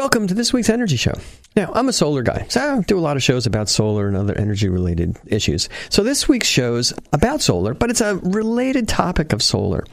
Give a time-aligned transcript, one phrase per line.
[0.00, 1.12] Welcome to this week's Energy Show.
[1.56, 4.16] Now, I'm a solar guy, so I do a lot of shows about solar and
[4.16, 5.68] other energy related issues.
[5.90, 9.84] So this week's show's about solar, but it's a related topic of solar.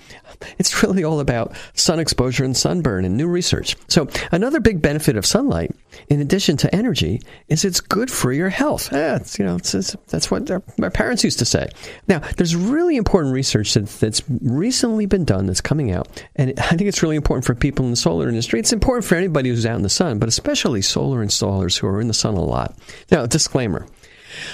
[0.60, 3.76] It's really all about sun exposure and sunburn and new research.
[3.90, 5.76] So another big benefit of sunlight,
[6.10, 8.90] in addition to energy, is it's good for your health.
[8.94, 11.68] Ah, it's, you know, it's, it's, that's what my parents used to say.
[12.08, 16.70] Now, there's really important research that, that's recently been done that's coming out, and I
[16.70, 18.60] think it's really important for people in the solar industry.
[18.60, 22.00] It's important for anybody who's out in the sun, but especially solar installers who are
[22.00, 22.78] in the sun a lot.
[23.12, 23.88] Now, disclaimer.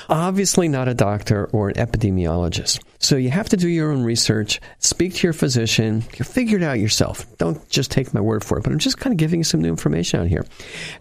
[0.10, 2.80] Obviously, not a doctor or an epidemiologist.
[3.00, 6.80] So you have to do your own research, speak to your physician, figure it out
[6.80, 7.26] yourself.
[7.38, 9.62] Don't just take my word for it, but I'm just kind of giving you some
[9.62, 10.46] new information out here.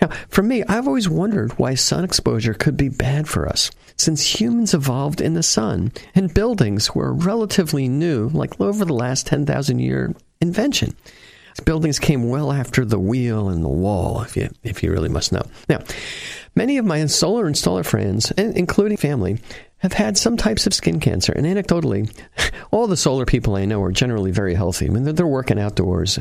[0.00, 3.70] Now, for me, I've always wondered why sun exposure could be bad for us.
[3.96, 9.28] Since humans evolved in the sun and buildings were relatively new, like over the last
[9.28, 10.96] 10,000 year invention.
[11.64, 15.32] Buildings came well after the wheel and the wall, if you, if you really must
[15.32, 15.42] know.
[15.68, 15.80] Now,
[16.54, 19.38] many of my solar installer friends, including family,
[19.78, 21.32] have had some types of skin cancer.
[21.32, 22.12] And anecdotally,
[22.70, 24.86] all the solar people I know are generally very healthy.
[24.86, 26.18] I mean, they're, they're working outdoors,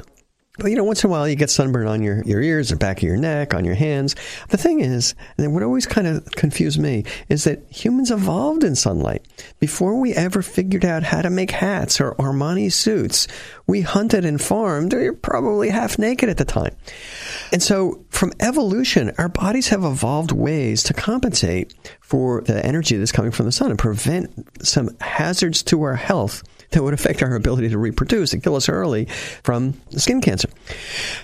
[0.61, 2.75] but you know, once in a while you get sunburn on your, your ears or
[2.75, 4.15] back of your neck, on your hands.
[4.49, 8.75] The thing is, and what always kind of confused me, is that humans evolved in
[8.75, 9.25] sunlight.
[9.59, 13.27] Before we ever figured out how to make hats or Armani suits,
[13.67, 16.75] we hunted and farmed, you're probably half naked at the time.
[17.51, 23.11] And so, from evolution, our bodies have evolved ways to compensate for the energy that's
[23.11, 27.35] coming from the sun and prevent some hazards to our health that would affect our
[27.35, 29.05] ability to reproduce and kill us early
[29.43, 30.49] from skin cancer.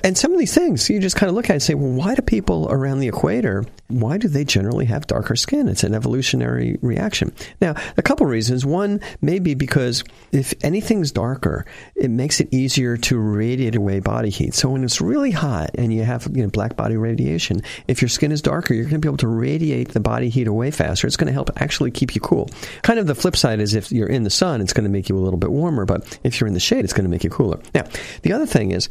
[0.04, 2.16] And some of these things you just kind of look at and say, well, why
[2.16, 5.68] do people around the equator, why do they generally have darker skin?
[5.68, 7.34] It's an evolutionary reaction.
[7.62, 8.66] Now, a couple reasons.
[8.66, 14.54] One, maybe because if anything's darker, it makes it easier to radiate away body heat.
[14.54, 18.10] So when it's really hot and you have you know, black body radiation, if your
[18.10, 21.08] skin is darker, you're going to be able to radiate the body heat away faster.
[21.08, 22.50] It's going to help actually keep you cool.
[22.82, 25.08] Kind of the flip side is if you're in the sun, it's going to make
[25.08, 27.24] you a little bit warmer, but if you're in the shade, it's going to make
[27.24, 27.60] you cooler.
[27.74, 27.84] Now,
[28.22, 28.90] the other thing is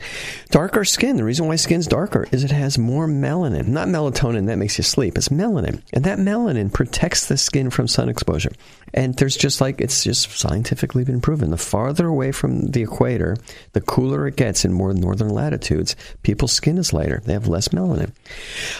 [0.50, 1.16] darker skin.
[1.16, 4.84] The reason why skin's darker is it has more melanin, not melatonin that makes you
[4.84, 5.16] sleep.
[5.16, 5.82] It's melanin.
[5.92, 8.52] And that melanin protects the skin from sun exposure.
[8.94, 11.50] And there's just like, it's just scientifically been proven.
[11.50, 13.36] The farther away from the equator,
[13.72, 17.20] the cooler it gets in more northern latitudes, people's skin is lighter.
[17.24, 18.12] They have less melanin.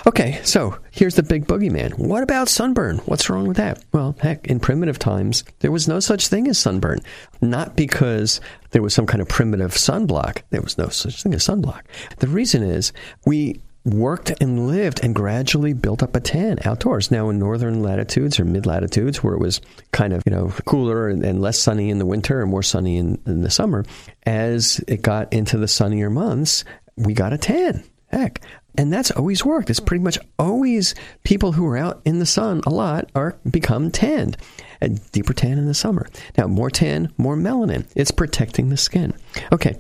[0.07, 1.99] Okay, so here's the big boogeyman.
[1.99, 2.99] What about sunburn?
[2.99, 3.85] What's wrong with that?
[3.93, 7.01] Well, heck, in primitive times, there was no such thing as sunburn.
[7.41, 8.41] Not because
[8.71, 10.43] there was some kind of primitive sunblock.
[10.51, 11.83] There was no such thing as sunblock.
[12.19, 12.93] The reason is
[13.25, 17.11] we worked and lived and gradually built up a tan outdoors.
[17.11, 19.61] Now, in northern latitudes or mid latitudes, where it was
[19.93, 22.97] kind of you know cooler and, and less sunny in the winter and more sunny
[22.99, 23.85] in, in the summer,
[24.25, 26.65] as it got into the sunnier months,
[26.97, 27.85] we got a tan.
[28.09, 28.41] Heck,
[28.79, 29.71] and that's always worked.
[29.71, 33.91] It's pretty much always people who are out in the sun a lot are become
[33.91, 34.37] tanned.
[34.81, 36.07] A deeper tan in the summer.
[36.37, 37.87] Now, more tan, more melanin.
[37.97, 39.15] It's protecting the skin.
[39.51, 39.77] Okay.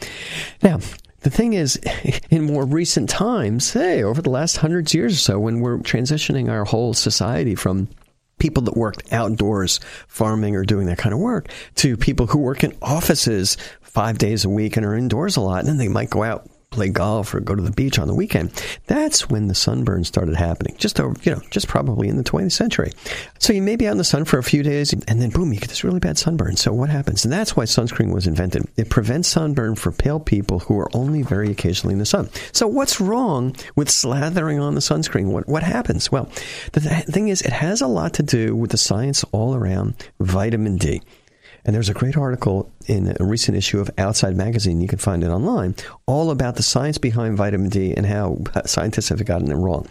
[0.62, 0.78] Now,
[1.26, 1.76] the thing is,
[2.30, 5.78] in more recent times, hey, over the last hundreds of years or so, when we're
[5.78, 7.88] transitioning our whole society from
[8.38, 12.62] people that worked outdoors farming or doing that kind of work to people who work
[12.62, 16.10] in offices five days a week and are indoors a lot and then they might
[16.10, 18.50] go out play golf or go to the beach on the weekend.
[18.86, 20.76] That's when the sunburn started happening.
[20.78, 22.92] Just over, you know, just probably in the 20th century.
[23.38, 25.52] So you may be out in the sun for a few days and then boom,
[25.52, 26.56] you get this really bad sunburn.
[26.56, 27.24] So what happens?
[27.24, 28.68] And that's why sunscreen was invented.
[28.76, 32.28] It prevents sunburn for pale people who are only very occasionally in the sun.
[32.52, 35.32] So what's wrong with slathering on the sunscreen?
[35.32, 36.12] What what happens?
[36.12, 36.30] Well,
[36.72, 39.94] the th- thing is it has a lot to do with the science all around
[40.20, 41.00] vitamin D.
[41.66, 45.24] And there's a great article in a recent issue of Outside Magazine, you can find
[45.24, 45.74] it online,
[46.06, 49.86] all about the science behind vitamin D and how scientists have gotten it wrong.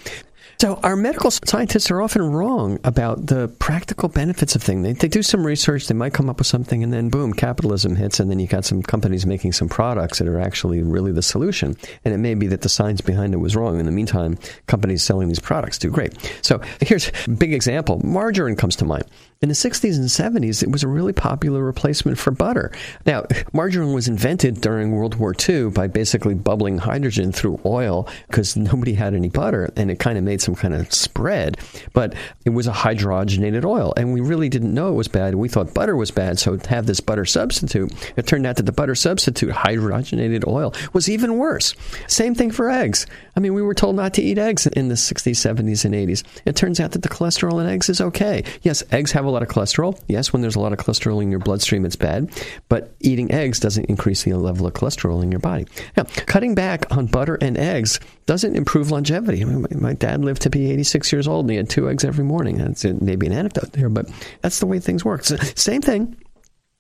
[0.58, 4.84] So our medical scientists are often wrong about the practical benefits of things.
[4.84, 7.98] They, they do some research, they might come up with something, and then boom, capitalism
[7.98, 11.22] hits, and then you got some companies making some products that are actually really the
[11.22, 11.76] solution.
[12.06, 13.82] And it may be that the science behind it was wrong.
[13.82, 14.38] In the meantime,
[14.68, 16.14] companies selling these products do great.
[16.42, 18.00] So here's a big example.
[18.06, 19.04] Margarine comes to mind.
[19.42, 22.72] In the 60s and 70s, it was a really popular replacement for butter.
[23.06, 28.56] Now, margarine was invented during World War II by basically bubbling hydrogen through oil because
[28.56, 31.58] nobody had any butter, and it kind of made some kind of spread,
[31.94, 32.16] but
[32.46, 33.94] it was a hydrogenated oil.
[33.98, 35.36] And we really didn't know it was bad.
[35.36, 36.40] We thought butter was bad.
[36.40, 40.74] So to have this butter substitute, it turned out that the butter substitute, hydrogenated oil,
[40.94, 41.76] was even worse.
[42.08, 43.06] Same thing for eggs.
[43.36, 46.24] I mean, we were told not to eat eggs in the 60s, 70s, and 80s.
[46.46, 48.46] It turns out that the cholesterol in eggs is okay.
[48.62, 50.00] Yes, eggs have a lot of cholesterol.
[50.08, 52.30] Yes, when there's a lot of cholesterol in your bloodstream, it's bad.
[52.70, 55.66] But eating eggs doesn't increase the level of cholesterol in your body.
[55.98, 59.42] Now, cutting back on butter and eggs doesn't improve longevity.
[59.42, 62.04] I mean, my dad lived to be 86 years old and he had two eggs
[62.04, 62.58] every morning.
[62.58, 64.10] That's maybe an anecdote there, but
[64.42, 65.24] that's the way things work.
[65.24, 66.16] So, same thing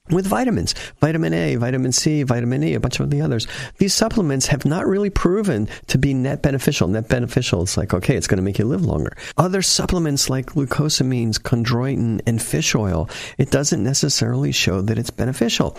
[0.09, 3.47] with vitamins, vitamin A, vitamin C, vitamin E, a bunch of the others.
[3.77, 6.87] These supplements have not really proven to be net beneficial.
[6.87, 9.15] Net beneficial, it's like, okay, it's going to make you live longer.
[9.37, 15.77] Other supplements like glucosamines, chondroitin, and fish oil, it doesn't necessarily show that it's beneficial.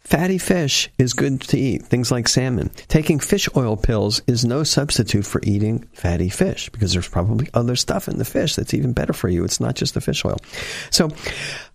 [0.00, 2.70] Fatty fish is good to eat, things like salmon.
[2.88, 7.76] Taking fish oil pills is no substitute for eating fatty fish because there's probably other
[7.76, 9.44] stuff in the fish that's even better for you.
[9.44, 10.38] It's not just the fish oil.
[10.90, 11.10] So,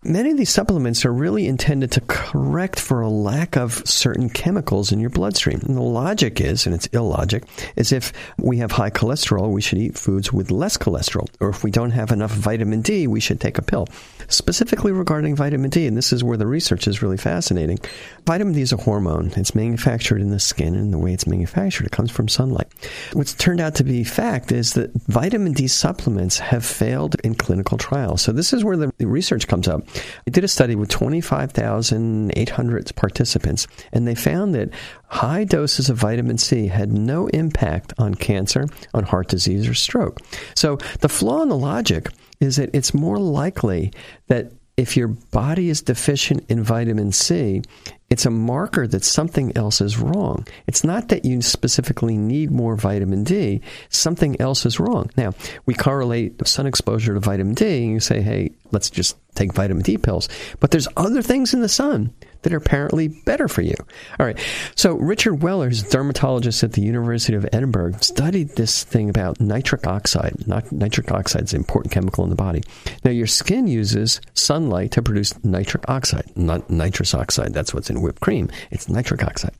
[0.05, 4.91] many of these supplements are really intended to correct for a lack of certain chemicals
[4.91, 5.59] in your bloodstream.
[5.61, 7.43] And the logic is, and it's illogic,
[7.75, 11.27] is if we have high cholesterol, we should eat foods with less cholesterol.
[11.39, 13.87] Or if we don't have enough vitamin D, we should take a pill.
[14.27, 17.79] Specifically regarding vitamin D, and this is where the research is really fascinating.
[18.25, 19.31] Vitamin D is a hormone.
[19.35, 22.67] It's manufactured in the skin, and the way it's manufactured, it comes from sunlight.
[23.13, 27.77] What's turned out to be fact is that vitamin D supplements have failed in clinical
[27.77, 28.21] trials.
[28.21, 29.83] So this is where the research comes up.
[30.25, 34.69] They did a study with 25,800 participants, and they found that
[35.07, 40.19] high doses of vitamin C had no impact on cancer, on heart disease, or stroke.
[40.55, 42.09] So the flaw in the logic
[42.39, 43.91] is that it's more likely
[44.27, 47.61] that if your body is deficient in vitamin C,
[48.09, 50.45] it's a marker that something else is wrong.
[50.67, 55.09] It's not that you specifically need more vitamin D, something else is wrong.
[55.15, 55.33] Now,
[55.65, 59.83] we correlate sun exposure to vitamin D, and you say, hey, let's just take vitamin
[59.83, 60.27] D pills.
[60.59, 62.13] But there's other things in the sun
[62.45, 63.73] that are apparently better for you.
[64.19, 64.39] All right.
[64.75, 69.41] So Richard Weller, who's a dermatologist at the University of Edinburgh, studied this thing about
[69.41, 70.35] nitric oxide.
[70.71, 72.61] nitric oxide is an important chemical in the body.
[73.03, 77.51] Now, your skin uses sunlight to produce nitric oxide, not nitrous oxide.
[77.51, 78.51] That's what's in whipped cream.
[78.69, 79.55] It's nitric oxide.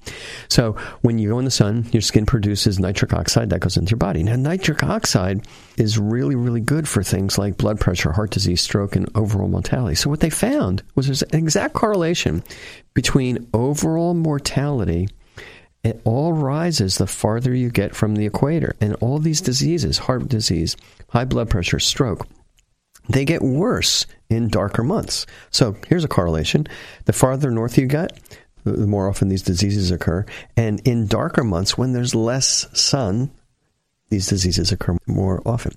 [0.48, 3.92] So when you go in the sun, your skin produces nitric oxide that goes into
[3.92, 4.22] your body.
[4.22, 5.48] Now, nitric oxide
[5.78, 9.96] is really, really good for things like blood pressure, heart disease, stroke, and overall mortality.
[9.96, 12.44] So what they found was there's an exact correlation
[12.94, 15.08] between overall mortality
[15.86, 18.76] it all rises the farther you get from the equator.
[18.82, 20.76] And all these diseases, heart disease,
[21.10, 22.28] high blood pressure, stroke,
[23.08, 25.28] they get worse in darker months.
[25.52, 26.66] So here's a correlation.
[27.06, 28.18] The farther north you get,
[28.64, 30.26] the more often these diseases occur.
[30.58, 33.30] And in darker months, when there's less sun,
[34.16, 35.74] these diseases occur more often.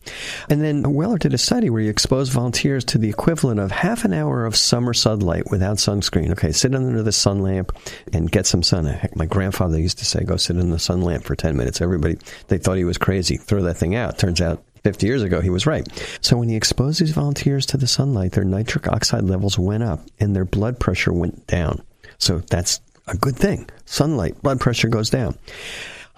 [0.48, 4.04] And then Weller did a study where he exposed volunteers to the equivalent of half
[4.04, 6.30] an hour of summer sunlight without sunscreen.
[6.30, 7.76] Okay, sit under the sun lamp
[8.12, 8.86] and get some sun.
[8.86, 11.80] Heck, my grandfather used to say, go sit in the sun lamp for 10 minutes.
[11.80, 13.36] Everybody, they thought he was crazy.
[13.36, 14.18] Throw that thing out.
[14.18, 15.84] Turns out 50 years ago, he was right.
[16.20, 20.00] So when he exposed these volunteers to the sunlight, their nitric oxide levels went up
[20.20, 21.82] and their blood pressure went down.
[22.18, 23.68] So that's a good thing.
[23.84, 25.36] Sunlight, blood pressure goes down.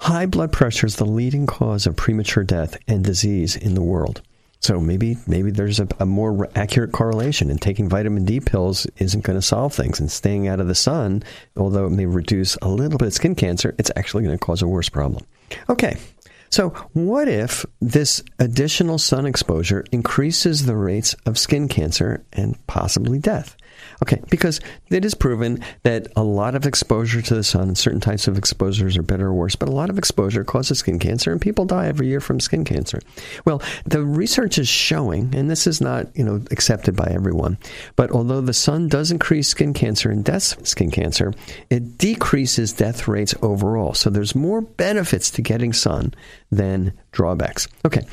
[0.00, 4.22] High blood pressure is the leading cause of premature death and disease in the world.
[4.60, 9.24] So maybe maybe there's a, a, more accurate correlation, and taking vitamin D pills isn't
[9.24, 10.00] going to solve things.
[10.00, 11.22] And staying out of the sun,
[11.54, 14.62] although it may reduce a little bit of skin cancer, it's actually going to cause
[14.62, 15.22] a worse problem.
[15.68, 15.98] Okay,
[16.48, 23.18] so what if this additional sun exposure increases the rates of skin cancer and possibly
[23.18, 23.54] death?
[24.02, 28.28] Okay, because it is proven that a lot of exposure to the sun certain types
[28.28, 31.40] of exposures are better or worse, but a lot of exposure causes skin cancer and
[31.40, 33.00] people die every year from skin cancer.
[33.44, 37.58] Well, the research is showing, and this is not, you know, accepted by everyone,
[37.96, 41.32] but although the sun does increase skin cancer and deaths skin cancer,
[41.68, 43.94] it decreases death rates overall.
[43.94, 46.14] So there's more benefits to getting sun
[46.50, 47.68] than drawbacks.
[47.84, 48.06] Okay,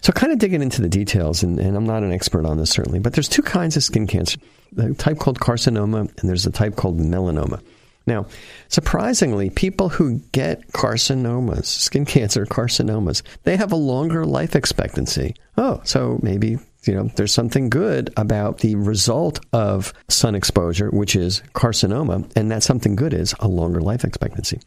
[0.00, 2.70] so kind of digging into the details, and, and I'm not an expert on this
[2.70, 4.38] certainly, but there's two kinds of skin cancer
[4.72, 7.62] the type called carcinoma, and there's a type called melanoma.
[8.06, 8.26] Now,
[8.68, 15.36] surprisingly, people who get carcinomas, skin cancer carcinomas, they have a longer life expectancy.
[15.56, 21.14] Oh, so maybe you know, there's something good about the result of sun exposure, which
[21.14, 24.60] is carcinoma, and that something good is a longer life expectancy.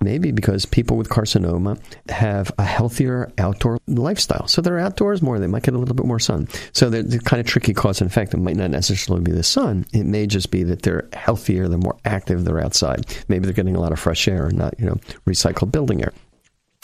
[0.00, 4.46] Maybe because people with carcinoma have a healthier outdoor lifestyle.
[4.46, 6.48] So they're outdoors more, they might get a little bit more sun.
[6.72, 8.34] So they're, they're kind of tricky cause and effect.
[8.34, 9.84] It might not necessarily be the sun.
[9.92, 13.06] It may just be that they're healthier, they're more active, they're outside.
[13.28, 16.12] Maybe they're getting a lot of fresh air and not, you know, recycled building air.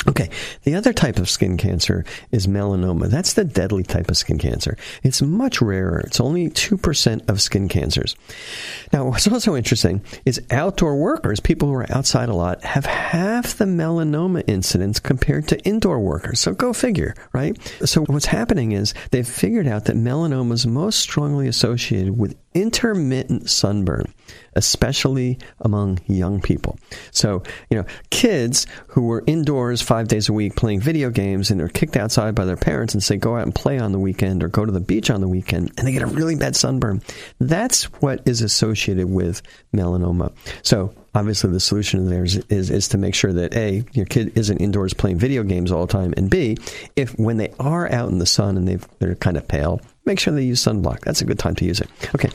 [0.06, 0.28] Okay,
[0.64, 3.08] the other type of skin cancer is melanoma.
[3.08, 4.76] That's the deadly type of skin cancer.
[5.02, 6.00] It's much rarer.
[6.00, 8.14] It's only 2% of skin cancers.
[8.92, 13.54] Now, what's also interesting is outdoor workers, people who are outside a lot, have half
[13.56, 16.38] the melanoma incidence compared to indoor workers.
[16.38, 17.56] So go figure, right?
[17.86, 23.50] So what's happening is they've figured out that melanoma is most strongly associated with intermittent
[23.50, 24.12] sunburn
[24.56, 26.78] especially among young people.
[27.10, 31.60] So, you know, kids who were indoors five days a week playing video games and
[31.60, 34.42] are kicked outside by their parents and say, go out and play on the weekend
[34.42, 37.02] or go to the beach on the weekend, and they get a really bad sunburn.
[37.40, 39.42] That's what is associated with
[39.74, 40.34] melanoma.
[40.62, 44.36] So, obviously the solution there is, is, is, to make sure that A, your kid
[44.36, 46.56] isn't indoors playing video games all the time, and B,
[46.96, 50.18] if when they are out in the sun and they they're kind of pale, make
[50.18, 51.00] sure they use sunblock.
[51.00, 51.88] That's a good time to use it.
[52.14, 52.30] Okay,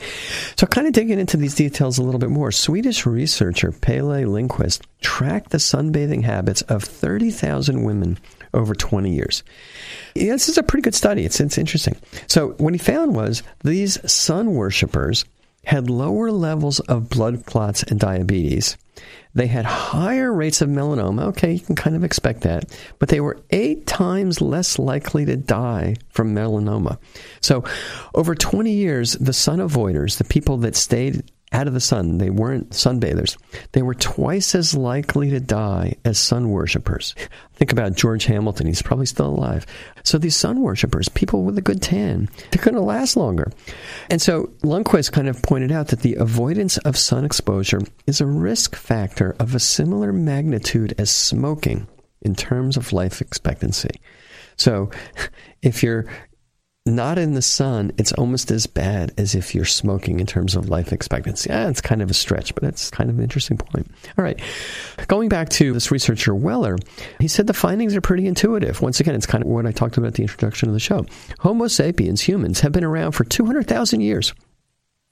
[0.56, 4.82] so kind of digging into these details a little bit more, Swedish researcher Pelle Lindqvist
[5.00, 8.18] tracked the sunbathing habits of 30,000 women
[8.52, 9.42] over 20 years.
[10.14, 11.24] Yeah, this is a pretty good study.
[11.24, 11.96] It's, it's interesting.
[12.26, 15.24] So what he found was these sun worshippers
[15.64, 18.76] had lower levels of blood clots and diabetes.
[19.34, 21.26] They had higher rates of melanoma.
[21.28, 22.64] Okay, you can kind of expect that.
[22.98, 26.98] But they were eight times less likely to die from melanoma.
[27.40, 27.64] So,
[28.14, 32.18] over 20 years, the sun avoiders, the people that stayed out of the sun.
[32.18, 33.36] They weren't sunbathers.
[33.72, 37.14] They were twice as likely to die as sun worshippers.
[37.54, 38.66] Think about George Hamilton.
[38.66, 39.66] He's probably still alive.
[40.04, 43.50] So these sun worshippers, people with a good tan, they're going to last longer.
[44.08, 48.26] And so Lundquist kind of pointed out that the avoidance of sun exposure is a
[48.26, 51.88] risk factor of a similar magnitude as smoking
[52.22, 53.90] in terms of life expectancy.
[54.56, 54.90] So
[55.62, 56.06] if you're
[56.96, 60.68] not in the sun, it's almost as bad as if you're smoking in terms of
[60.68, 61.50] life expectancy.
[61.50, 63.90] Yeah, it's kind of a stretch, but it's kind of an interesting point.
[64.18, 64.40] All right.
[65.08, 66.76] Going back to this researcher Weller,
[67.18, 68.80] he said the findings are pretty intuitive.
[68.80, 71.06] Once again, it's kind of what I talked about at the introduction of the show.
[71.38, 74.32] Homo sapiens, humans, have been around for 200,000 years.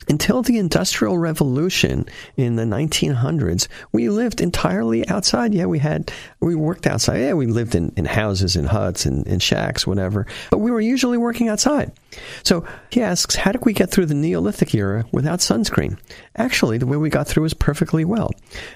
[0.06, 5.52] Until the Industrial Revolution in the 1900s, we lived entirely outside.
[5.52, 7.18] Yeah, we had, we worked outside.
[7.18, 10.26] Yeah, we lived in, in houses and huts and, and shacks, whatever.
[10.50, 11.92] But we were usually working outside.
[12.42, 15.98] So he asks, how did we get through the Neolithic era without sunscreen?
[16.36, 18.30] Actually, the way we got through is perfectly well.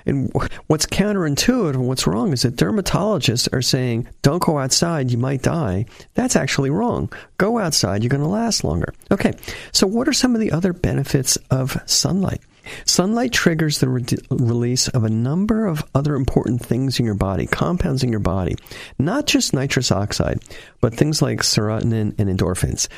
[0.04, 0.32] And
[0.66, 5.42] what's counterintuitive and what's wrong is that dermatologists are saying, don't go outside, you might
[5.42, 5.86] die.
[6.14, 7.10] That's actually wrong.
[7.38, 8.92] Go outside, you're going to last longer.
[9.10, 9.32] Okay,
[9.72, 12.42] so what are some of the other benefits of sunlight?
[12.84, 17.46] Sunlight triggers the re- release of a number of other important things in your body,
[17.46, 18.56] compounds in your body,
[18.98, 20.40] not just nitrous oxide,
[20.80, 22.88] but things like serotonin and endorphins.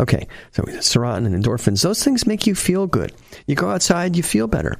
[0.00, 3.12] Okay, so serotonin and endorphins, those things make you feel good.
[3.46, 4.76] You go outside, you feel better.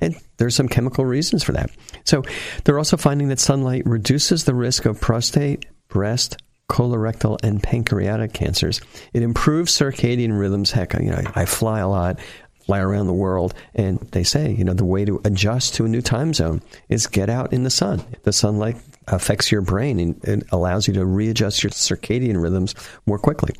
[0.00, 1.70] And there's some chemical reasons for that.
[2.04, 2.22] So
[2.64, 6.38] they're also finding that sunlight reduces the risk of prostate, breast,
[6.68, 8.80] colorectal, and pancreatic cancers.
[9.12, 10.70] It improves circadian rhythms.
[10.70, 12.18] Heck, you know, I fly a lot,
[12.66, 15.88] fly around the world, and they say, you know, the way to adjust to a
[15.88, 18.02] new time zone is get out in the sun.
[18.22, 18.76] The sunlight
[19.08, 22.74] affects your brain and it allows you to readjust your circadian rhythms
[23.06, 23.54] more quickly.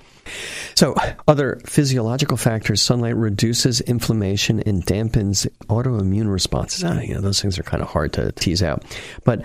[0.74, 0.94] So,
[1.28, 6.82] other physiological factors sunlight reduces inflammation and dampens autoimmune responses.
[6.82, 8.84] Ah, you know, those things are kind of hard to tease out.
[9.24, 9.42] But,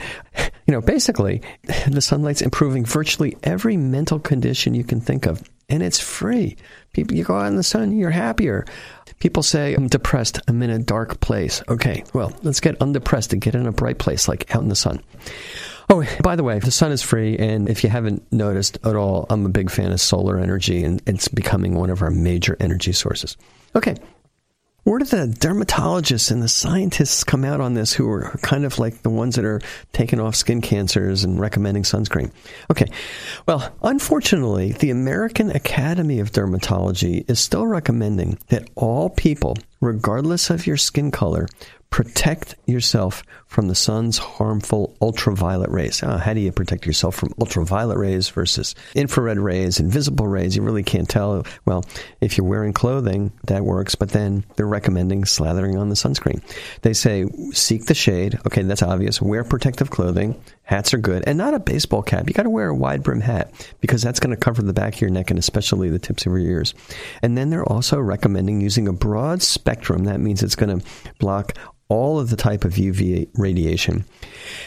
[0.68, 1.42] you know, basically,
[1.88, 6.56] the sunlight's improving virtually every mental condition you can think of, and it's free.
[6.94, 8.66] People, you go out in the sun, you're happier.
[9.20, 11.62] People say, I'm depressed, I'm in a dark place.
[11.68, 14.76] Okay, well, let's get undepressed and get in a bright place, like out in the
[14.76, 15.02] sun.
[15.90, 19.26] Oh, by the way, the sun is free, and if you haven't noticed at all,
[19.30, 22.94] I'm a big fan of solar energy, and it's becoming one of our major energy
[22.94, 23.36] sources.
[23.76, 23.96] Okay,
[24.90, 28.80] where do the dermatologists and the scientists come out on this who are kind of
[28.80, 29.62] like the ones that are
[29.94, 32.32] taking off skin cancers and recommending sunscreen?
[32.72, 32.88] Okay,
[33.46, 40.66] well, unfortunately, the American Academy of Dermatology is still recommending that all people, regardless of
[40.66, 41.48] your skin color,
[41.90, 46.04] protect yourself from the sun's harmful ultraviolet rays.
[46.04, 50.56] Uh, how do you protect yourself from ultraviolet rays versus infrared rays, invisible rays?
[50.56, 51.44] You really can't tell.
[51.66, 51.84] Well,
[52.22, 56.42] if you're wearing clothing, that works, but then they're recommending slathering on the sunscreen.
[56.84, 58.40] They say seek the shade.
[58.46, 59.22] Okay, that's obvious.
[59.22, 60.40] Wear protective clothing.
[60.64, 62.28] Hats are good, and not a baseball cap.
[62.28, 64.94] You got to wear a wide brim hat because that's going to cover the back
[64.94, 66.76] of your neck and especially the tips of your ears.
[67.24, 70.04] And then they're also recommending using a broad spectrum.
[70.04, 70.86] That means it's going to
[71.18, 71.58] block
[71.90, 74.06] all of the type of UV radiation.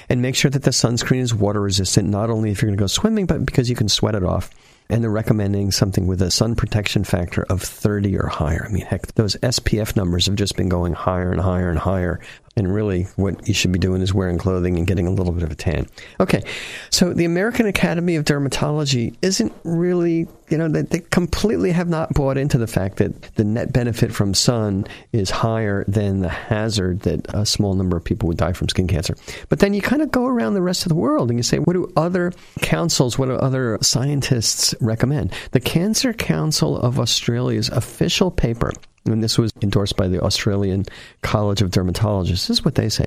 [0.09, 2.83] And make sure that the sunscreen is water resistant, not only if you're going to
[2.83, 4.51] go swimming, but because you can sweat it off.
[4.91, 8.67] And they're recommending something with a sun protection factor of 30 or higher.
[8.69, 12.21] I mean, heck, those SPF numbers have just been going higher and higher and higher.
[12.55, 15.43] And really, what you should be doing is wearing clothing and getting a little bit
[15.43, 15.87] of a tan.
[16.21, 16.43] Okay,
[16.91, 22.13] so the American Academy of Dermatology isn't really, you know, they, they completely have not
[22.13, 27.01] bought into the fact that the net benefit from sun is higher than the hazard
[27.01, 29.17] that a small number of people would die from skin cancer.
[29.49, 31.59] But then you kind of go around the rest of the world and you say,
[31.59, 35.33] what do other councils, what do other scientists recommend?
[35.53, 38.73] The Cancer Council of Australia's official paper
[39.07, 40.85] and this was endorsed by the Australian
[41.23, 42.47] College of Dermatologists.
[42.47, 43.07] This is what they say.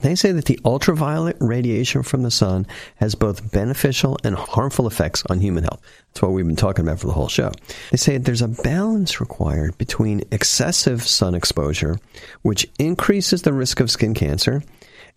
[0.00, 2.66] They say that the ultraviolet radiation from the sun
[2.96, 5.80] has both beneficial and harmful effects on human health.
[6.08, 7.52] That's what we've been talking about for the whole show.
[7.90, 11.98] They say there's a balance required between excessive sun exposure,
[12.42, 14.62] which increases the risk of skin cancer,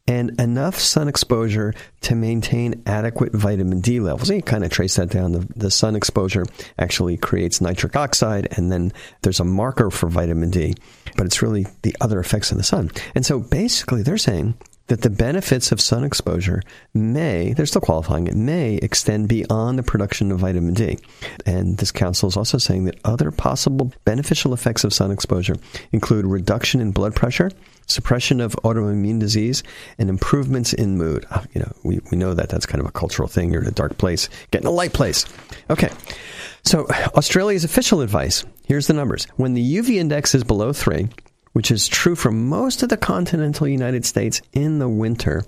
[0.07, 4.29] and enough sun exposure to maintain adequate vitamin D levels.
[4.29, 5.33] And you kind of trace that down.
[5.33, 6.45] The, the sun exposure
[6.79, 10.75] actually creates nitric oxide, and then there's a marker for vitamin D,
[11.17, 12.91] but it's really the other effects of the sun.
[13.15, 14.55] And so basically, they're saying
[14.87, 16.61] that the benefits of sun exposure
[16.93, 20.97] may, they're still qualifying it, may extend beyond the production of vitamin D.
[21.45, 25.57] And this council is also saying that other possible beneficial effects of sun exposure
[25.91, 27.51] include reduction in blood pressure,
[27.87, 29.63] suppression of autoimmune disease,
[29.97, 31.25] and improvements in mood.
[31.31, 33.51] Ah, you know, we, we know that that's kind of a cultural thing.
[33.51, 35.25] You're in a dark place, get in a light place.
[35.69, 35.89] Okay.
[36.63, 39.25] So, Australia's official advice here's the numbers.
[39.37, 41.07] When the UV index is below three,
[41.53, 45.43] which is true for most of the continental United States in the winter,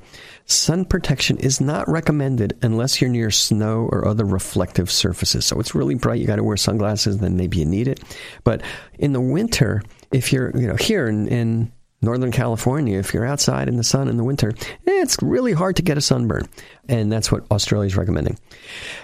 [0.45, 5.45] sun protection is not recommended unless you're near snow or other reflective surfaces.
[5.45, 8.01] So it's really bright, you got to wear sunglasses, then maybe you need it.
[8.43, 8.63] But
[8.97, 13.67] in the winter, if you're, you know, here in, in Northern California, if you're outside
[13.67, 14.53] in the sun in the winter,
[14.85, 16.47] it's really hard to get a sunburn.
[16.87, 18.37] And that's what Australia is recommending.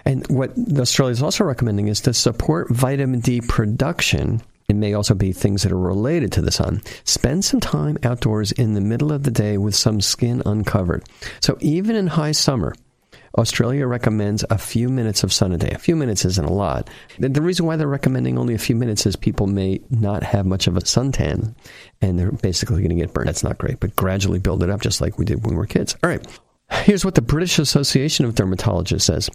[0.06, 4.42] And what Australia is also recommending is to support vitamin D production.
[4.68, 6.82] It may also be things that are related to the sun.
[7.04, 11.04] Spend some time outdoors in the middle of the day with some skin uncovered.
[11.42, 12.74] So even in high summer,
[13.38, 15.72] Australia recommends a few minutes of sun a day.
[15.72, 16.90] A few minutes isn't a lot.
[17.20, 20.68] The reason why they're recommending only a few minutes is people may not have much
[20.68, 21.56] of a suntan
[22.02, 23.28] and they're basically going to get burned.
[23.28, 25.66] That's not great, but gradually build it up just like we did when we were
[25.66, 25.96] kids.
[26.04, 26.26] All right.
[26.72, 29.30] Here's what the British Association of Dermatologists says.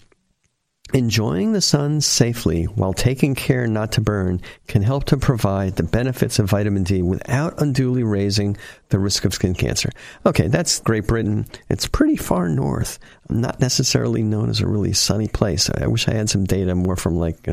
[0.92, 5.84] Enjoying the sun safely while taking care not to burn can help to provide the
[5.84, 8.56] benefits of vitamin D without unduly raising
[8.88, 9.90] the risk of skin cancer.
[10.26, 11.46] Okay, that's Great Britain.
[11.68, 12.98] It's pretty far north.
[13.28, 15.70] Not necessarily known as a really sunny place.
[15.70, 17.46] I wish I had some data more from like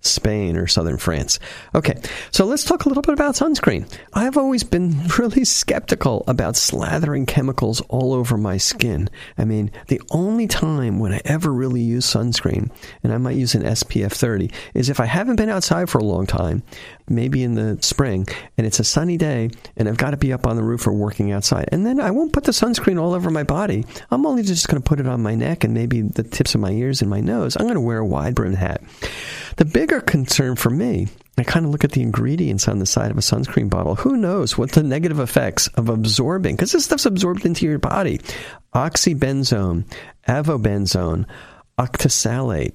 [0.00, 1.38] Spain or southern France.
[1.74, 2.00] Okay,
[2.30, 3.90] so let's talk a little bit about sunscreen.
[4.14, 9.08] I've always been really skeptical about slathering chemicals all over my skin.
[9.38, 12.70] I mean, the only time when I ever really use sunscreen,
[13.02, 16.04] and I might use an SPF 30, is if I haven't been outside for a
[16.04, 16.62] long time,
[17.08, 20.46] maybe in the spring, and it's a sunny day, and I've got to be up
[20.46, 21.68] on the roof or working outside.
[21.72, 23.84] And then I won't put the sunscreen all over my body.
[24.10, 26.60] I'm only just going to put it on my neck and maybe the tips of
[26.60, 27.56] my ears and my nose.
[27.56, 28.82] I'm going to wear a wide brimmed hat.
[29.56, 33.10] The bigger concern for me, I kind of look at the ingredients on the side
[33.10, 33.94] of a sunscreen bottle.
[33.94, 38.20] Who knows what the negative effects of absorbing, because this stuff's absorbed into your body.
[38.74, 39.84] Oxybenzone,
[40.28, 41.24] avobenzone,
[41.78, 42.74] octisalate,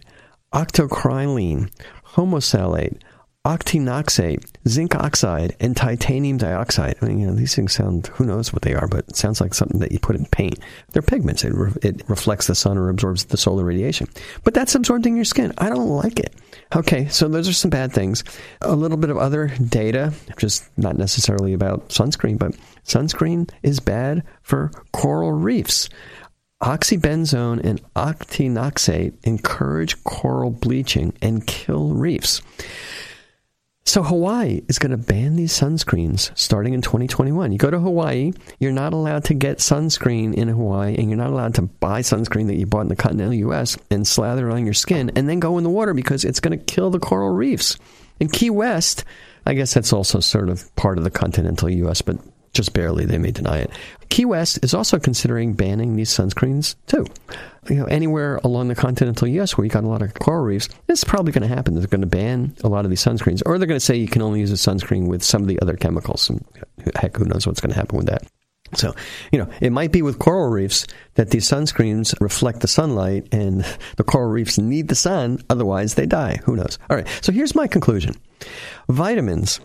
[0.53, 1.71] octocrylene,
[2.15, 2.99] homosalate,
[3.45, 6.95] octinoxate, zinc oxide, and titanium dioxide.
[7.01, 9.41] I mean, you know, these things sound, who knows what they are, but it sounds
[9.41, 10.59] like something that you put in paint.
[10.91, 11.43] They're pigments.
[11.43, 14.07] It, re- it reflects the sun or absorbs the solar radiation.
[14.43, 15.53] But that's absorbed in your skin.
[15.57, 16.35] I don't like it.
[16.75, 18.23] Okay, so those are some bad things.
[18.61, 24.23] A little bit of other data, just not necessarily about sunscreen, but sunscreen is bad
[24.43, 25.89] for coral reefs.
[26.61, 32.43] Oxybenzone and octinoxate encourage coral bleaching and kill reefs.
[33.83, 37.51] So Hawaii is going to ban these sunscreens starting in 2021.
[37.51, 41.31] You go to Hawaii, you're not allowed to get sunscreen in Hawaii, and you're not
[41.31, 43.77] allowed to buy sunscreen that you bought in the continental U.S.
[43.89, 46.57] and slather it on your skin and then go in the water because it's going
[46.57, 47.77] to kill the coral reefs.
[48.19, 49.03] In Key West,
[49.45, 52.17] I guess that's also sort of part of the continental U.S., but
[52.53, 53.05] just barely.
[53.05, 53.71] They may deny it.
[54.09, 57.05] Key West is also considering banning these sunscreens too.
[57.69, 59.57] You know, anywhere along the continental U.S.
[59.57, 61.75] where you got a lot of coral reefs, this is probably going to happen.
[61.75, 64.07] They're going to ban a lot of these sunscreens, or they're going to say you
[64.07, 66.29] can only use a sunscreen with some of the other chemicals.
[66.29, 66.43] And
[66.95, 68.23] heck, who knows what's going to happen with that?
[68.73, 68.95] So,
[69.31, 73.65] you know, it might be with coral reefs that these sunscreens reflect the sunlight and
[73.97, 76.39] the coral reefs need the sun, otherwise they die.
[76.43, 76.79] Who knows?
[76.89, 78.15] All right, so here's my conclusion
[78.89, 79.59] vitamins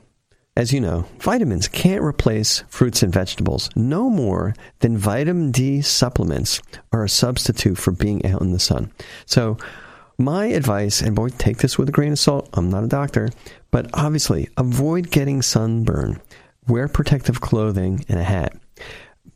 [0.57, 6.62] as you know, vitamins can't replace fruits and vegetables no more than vitamin D supplements
[6.92, 8.90] are a substitute for being out in the sun.
[9.27, 9.59] So,
[10.19, 13.29] my advice, and boy, take this with a grain of salt, I'm not a doctor,
[13.71, 16.23] but obviously avoid getting sunburn.
[16.66, 18.57] Wear protective clothing and a hat.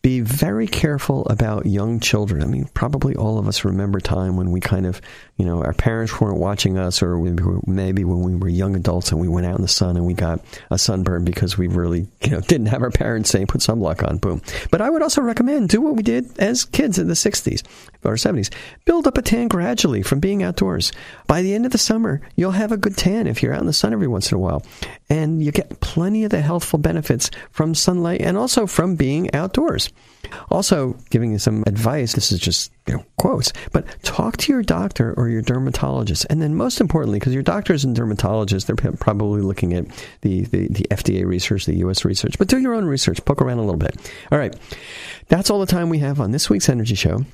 [0.02, 2.42] Be very careful about young children.
[2.42, 5.00] I mean, probably all of us remember time when we kind of,
[5.36, 7.18] you know, our parents weren't watching us, or
[7.66, 10.14] maybe when we were young adults and we went out in the sun and we
[10.14, 14.06] got a sunburn because we really, you know, didn't have our parents saying, put sunblock
[14.08, 14.40] on, boom.
[14.70, 17.62] But I would also recommend do what we did as kids in the 60s
[18.02, 18.50] or 70s.
[18.86, 20.92] Build up a tan gradually from being outdoors.
[21.26, 23.66] By the end of the summer, you'll have a good tan if you're out in
[23.66, 24.62] the sun every once in a while.
[25.11, 29.90] And you get plenty of the healthful benefits from sunlight and also from being outdoors.
[30.51, 34.62] Also, giving you some advice, this is just you know, quotes, but talk to your
[34.62, 36.27] doctor or your dermatologist.
[36.31, 39.87] And then, most importantly, because your doctors and dermatologists, they're probably looking at
[40.20, 43.59] the, the, the FDA research, the US research, but do your own research, poke around
[43.59, 43.96] a little bit.
[44.31, 44.55] All right,
[45.29, 47.25] that's all the time we have on this week's Energy Show.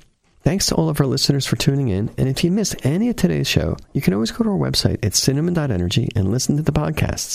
[0.46, 2.08] Thanks to all of our listeners for tuning in.
[2.16, 5.04] And if you missed any of today's show, you can always go to our website
[5.04, 7.34] at cinnamon.energy and listen to the podcasts.